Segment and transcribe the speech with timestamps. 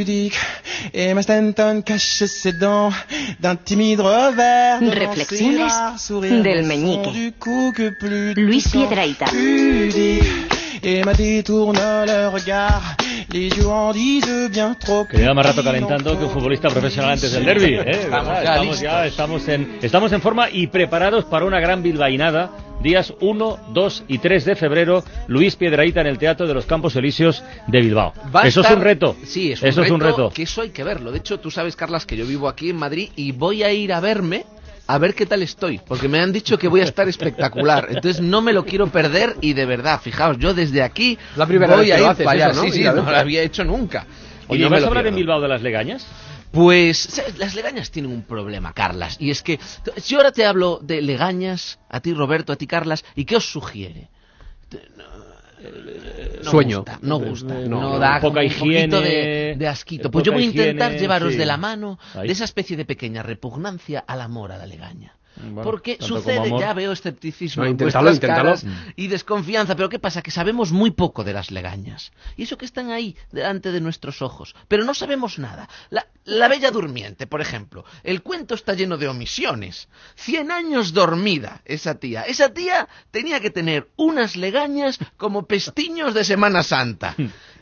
[0.00, 0.38] pudique.
[0.94, 2.90] Et ma Stanton cache ses dents
[3.38, 4.80] d'un timide revers.
[4.80, 7.12] Reflexiones del meñique.
[7.12, 9.26] du que plus Luis sang Piedrahita.
[9.26, 10.24] pudique.
[10.82, 12.96] Et ma détourne le regard.
[15.08, 17.74] Que lleva más rato calentando que un futbolista profesional antes del derby.
[17.74, 18.08] ¿eh?
[18.10, 22.50] Ya estamos ya, estamos en, estamos en forma y preparados para una gran bilbainada.
[22.82, 26.96] Días 1, 2 y 3 de febrero, Luis Piedraíta en el Teatro de los Campos
[26.96, 28.14] Elíseos de Bilbao.
[28.34, 29.16] Va Eso es estar- un reto.
[29.22, 30.30] Sí, es un, Eso reto, es un reto.
[30.30, 31.12] Que eso hay que verlo.
[31.12, 33.92] De hecho, tú sabes, Carlas, que yo vivo aquí en Madrid y voy a ir
[33.92, 34.46] a verme
[34.86, 35.80] a ver qué tal estoy.
[35.86, 37.86] Porque me han dicho que voy a estar espectacular.
[37.90, 41.76] Entonces no me lo quiero perder y de verdad, fijaos, yo desde aquí La primera
[41.76, 42.54] voy vez a ir haces para allá.
[42.54, 42.62] ¿no?
[42.62, 44.06] Sí, sí, no lo había hecho nunca.
[44.48, 45.14] Y no ¿vas a hablar en.
[45.14, 46.06] Bilbao de las legañas?
[46.50, 49.16] Pues las legañas tienen un problema, Carlas.
[49.20, 49.60] Y es que
[49.98, 53.44] si ahora te hablo de legañas, a ti Roberto, a ti Carlas, ¿y qué os
[53.44, 54.08] sugiere?
[54.96, 55.04] No,
[56.44, 56.78] no Sueño.
[56.78, 60.10] gusta, no gusta, no, no, da poca un poquito higiene, de, de asquito.
[60.10, 61.38] Pues yo voy a intentar higiene, llevaros sí.
[61.38, 65.16] de la mano de esa especie de pequeña repugnancia al amor a la legaña.
[65.36, 68.58] Bueno, Porque sucede, ya veo escepticismo No, en inténtalo, vuestras inténtalo.
[68.60, 70.22] caras y desconfianza, pero ¿qué pasa?
[70.22, 72.12] Que sabemos muy poco de las legañas.
[72.36, 74.54] Y eso que están ahí, delante de nuestros ojos.
[74.68, 75.68] Pero no sabemos nada.
[75.88, 77.84] La, la Bella Durmiente, por ejemplo.
[78.02, 79.88] El cuento está lleno de omisiones.
[80.14, 82.22] Cien años dormida, esa tía.
[82.22, 87.14] Esa tía tenía que tener unas legañas como pestiños de Semana Santa.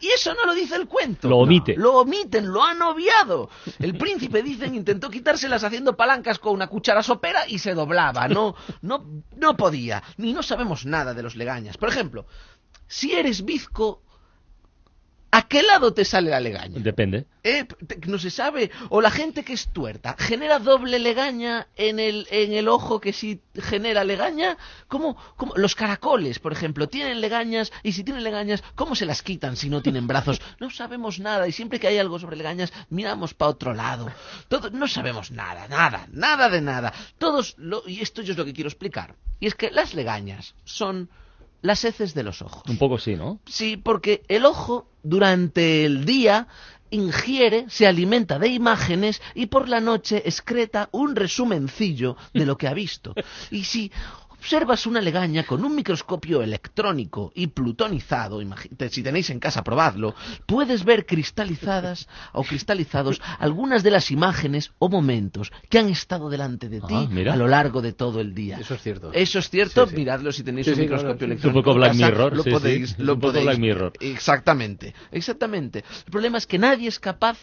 [0.00, 1.28] Y eso no lo dice el cuento.
[1.28, 1.74] Lo omite.
[1.76, 3.48] Lo omiten, lo han obviado.
[3.78, 8.28] El príncipe, dicen, intentó quitárselas haciendo palancas con una cuchara sopera y se doblaba.
[8.28, 10.02] No, no, no podía.
[10.16, 11.76] Ni no sabemos nada de los legañas.
[11.76, 12.26] Por ejemplo,
[12.86, 14.02] si eres bizco,
[15.30, 16.78] ¿a qué lado te sale la legaña?
[16.80, 17.26] Depende.
[17.44, 17.66] ¿Eh?
[18.06, 18.70] No se sabe.
[18.88, 23.12] O la gente que es tuerta, ¿genera doble legaña en el, en el ojo que
[23.12, 24.56] sí genera legaña?
[24.88, 29.22] ¿Cómo, cómo- Los caracoles, por ejemplo, tienen legañas y si tienen legañas, ¿cómo se las
[29.22, 30.40] quitan si no tienen brazos?
[30.60, 34.10] No sabemos nada y siempre que hay algo sobre legañas, miramos para otro lado.
[34.48, 36.92] Todo, no sabemos nada, nada, nada de nada.
[37.18, 39.14] Todos, lo, y esto yo es lo que quiero explicar.
[39.38, 41.10] Y es que las legañas son
[41.66, 42.62] las heces de los ojos.
[42.68, 43.40] Un poco sí, ¿no?
[43.46, 46.48] Sí, porque el ojo durante el día
[46.90, 52.68] ingiere, se alimenta de imágenes y por la noche excreta un resumencillo de lo que
[52.68, 53.14] ha visto.
[53.50, 53.90] Y si
[54.38, 58.40] observas una legaña con un microscopio electrónico y plutonizado,
[58.90, 60.14] si tenéis en casa probadlo,
[60.46, 66.68] puedes ver cristalizadas o cristalizados algunas de las imágenes o momentos que han estado delante
[66.68, 67.32] de ti Ah, mira.
[67.34, 68.58] a lo largo de todo el día.
[68.58, 69.12] Eso es cierto.
[69.12, 69.96] Eso es cierto, Sí, sí.
[69.96, 71.58] miradlo si tenéis Sí, un sí, microscopio electrónico.
[71.58, 73.58] Un poco Black casa, Mirror, Lo podéis, Es lo un poco podéis Black.
[73.58, 73.92] Mirror.
[74.00, 75.84] Exactamente, exactamente.
[76.06, 77.38] El problema es que nadie es capaz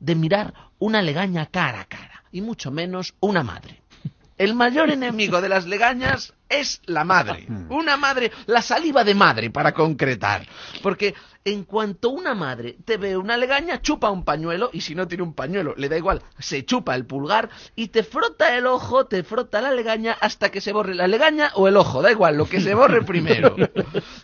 [0.00, 3.81] de mirar una legaña cara a cara, y mucho menos una madre.
[4.42, 7.46] El mayor enemigo de las legañas es la madre.
[7.68, 10.48] Una madre, la saliva de madre, para concretar.
[10.82, 11.14] Porque
[11.44, 15.22] en cuanto una madre te ve una legaña, chupa un pañuelo, y si no tiene
[15.22, 19.22] un pañuelo, le da igual, se chupa el pulgar y te frota el ojo, te
[19.22, 22.48] frota la legaña hasta que se borre la legaña o el ojo, da igual, lo
[22.48, 23.54] que se borre primero.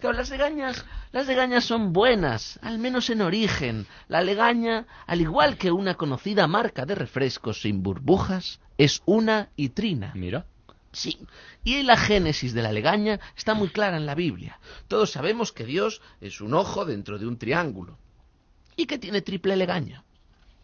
[0.00, 3.86] Claro, las legañas, las legañas son buenas, al menos en origen.
[4.08, 9.70] La legaña, al igual que una conocida marca de refrescos sin burbujas, es una y
[9.70, 10.12] trina.
[10.14, 10.46] Mira.
[10.92, 11.18] Sí.
[11.62, 14.58] Y la génesis de la legaña está muy clara en la Biblia.
[14.88, 17.98] Todos sabemos que Dios es un ojo dentro de un triángulo.
[18.76, 20.04] Y que tiene triple legaña.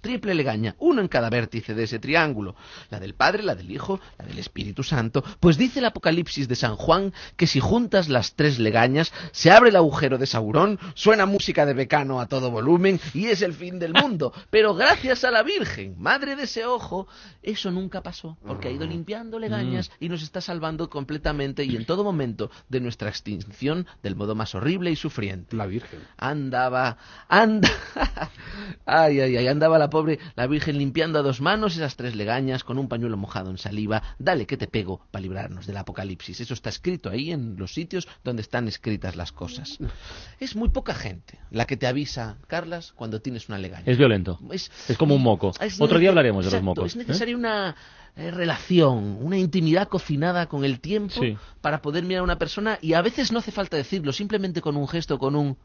[0.00, 2.54] Triple legaña, uno en cada vértice de ese triángulo.
[2.90, 5.24] La del Padre, la del Hijo, la del Espíritu Santo.
[5.40, 9.70] Pues dice el Apocalipsis de San Juan que si juntas las tres legañas, se abre
[9.70, 13.78] el agujero de Saurón, suena música de Becano a todo volumen y es el fin
[13.78, 14.32] del mundo.
[14.50, 17.08] Pero gracias a la Virgen, madre de ese ojo,
[17.42, 21.84] eso nunca pasó, porque ha ido limpiando legañas y nos está salvando completamente y en
[21.84, 25.56] todo momento de nuestra extinción del modo más horrible y sufriente.
[25.56, 26.00] La Virgen.
[26.16, 26.98] Andaba,
[27.28, 27.70] anda,
[28.86, 32.64] ay, ay, ay, andaba la pobre, la Virgen limpiando a dos manos esas tres legañas
[32.64, 34.02] con un pañuelo mojado en saliva.
[34.18, 36.40] Dale que te pego para librarnos del apocalipsis.
[36.40, 39.78] Eso está escrito ahí en los sitios donde están escritas las cosas.
[40.40, 43.84] Es muy poca gente la que te avisa, Carlas, cuando tienes una legaña.
[43.86, 44.38] Es violento.
[44.50, 45.52] Es, Es como un moco.
[45.60, 46.86] es Otro día hablaremos de los mocos.
[46.86, 46.98] Es ¿eh?
[46.98, 47.76] necesaria una
[48.16, 51.36] eh, relación, una intimidad cocinada con el tiempo Sí.
[51.60, 54.76] para poder mirar a una persona y a veces no hace falta decirlo, simplemente con
[54.76, 55.56] un gesto, con un...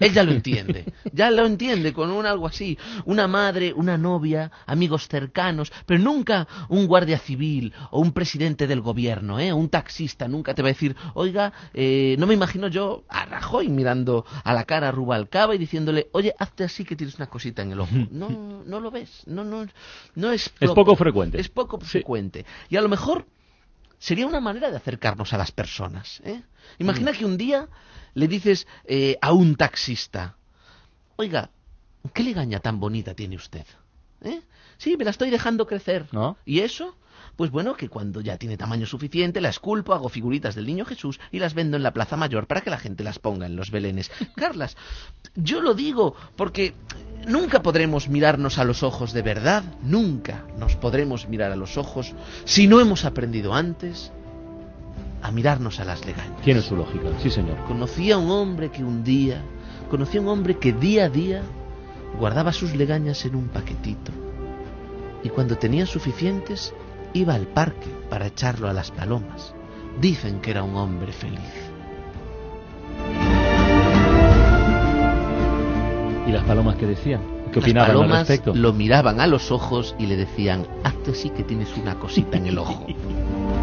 [0.00, 2.78] Él ya lo entiende, ya lo entiende con un algo así.
[3.04, 8.80] Una madre, una novia, amigos cercanos, pero nunca un guardia civil o un presidente del
[8.80, 9.52] gobierno, ¿eh?
[9.52, 13.68] un taxista, nunca te va a decir, oiga, eh, no me imagino yo a Rajoy
[13.68, 17.62] mirando a la cara a Rubalcaba y diciéndole, oye, hazte así que tienes una cosita
[17.62, 17.90] en el ojo.
[18.10, 19.66] No, no lo ves, no, no,
[20.14, 20.50] no es...
[20.60, 21.40] Es poco frecuente.
[21.40, 21.86] Es poco Sí.
[21.98, 22.44] frecuente.
[22.68, 23.26] Y a lo mejor
[23.98, 26.20] sería una manera de acercarnos a las personas.
[26.24, 26.42] ¿eh?
[26.78, 27.68] Imagina que un día
[28.14, 30.36] le dices eh, a un taxista,
[31.16, 31.50] oiga,
[32.12, 33.66] ¿Qué legaña tan bonita tiene usted?
[34.22, 34.40] ¿Eh?
[34.76, 36.06] Sí, me la estoy dejando crecer.
[36.12, 36.36] ¿No?
[36.44, 36.96] ¿Y eso?
[37.38, 41.20] Pues bueno, que cuando ya tiene tamaño suficiente, la esculpo, hago figuritas del niño Jesús
[41.30, 43.70] y las vendo en la Plaza Mayor para que la gente las ponga en los
[43.70, 44.10] belenes.
[44.34, 44.76] Carlas,
[45.36, 46.74] yo lo digo porque
[47.28, 52.12] nunca podremos mirarnos a los ojos de verdad, nunca nos podremos mirar a los ojos
[52.44, 54.10] si no hemos aprendido antes
[55.22, 56.42] a mirarnos a las legañas.
[56.42, 57.56] Tiene su lógica, sí señor.
[57.68, 59.40] Conocí a un hombre que un día,
[59.88, 61.42] conocí a un hombre que día a día
[62.18, 64.10] guardaba sus legañas en un paquetito
[65.22, 66.74] y cuando tenía suficientes
[67.12, 69.54] iba al parque para echarlo a las palomas.
[70.00, 71.40] Dicen que era un hombre feliz.
[76.26, 77.20] ¿Y las palomas qué decían?
[77.52, 78.54] ¿Qué Las opinaban al palomas respecto?
[78.54, 82.46] lo miraban a los ojos y le decían, hazte así que tienes una cosita en
[82.46, 82.86] el ojo.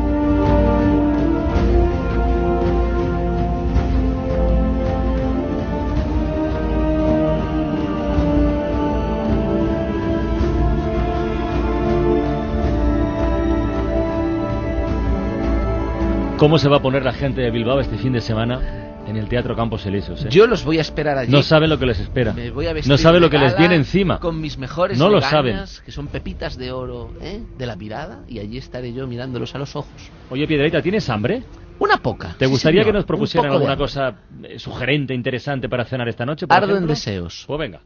[16.37, 19.29] ¿Cómo se va a poner la gente de Bilbao este fin de semana en el
[19.29, 20.25] Teatro Campos Elíseos?
[20.25, 20.27] eh?
[20.29, 21.31] Yo los voy a esperar allí.
[21.31, 22.33] No saben lo que les espera.
[22.33, 24.19] Me voy a vestir No saben lo que les viene encima.
[24.19, 27.41] Con mis mejores No lo que son pepitas de oro ¿eh?
[27.57, 30.11] de la mirada, y allí estaré yo mirándolos a los ojos.
[30.29, 31.43] Oye, Piedrita, ¿tienes hambre?
[31.79, 32.35] Una poca.
[32.37, 36.47] ¿Te gustaría que nos propusieran alguna cosa eh, sugerente, interesante para cenar esta noche?
[36.47, 37.45] por Ardo en deseos.
[37.47, 37.81] Pues venga.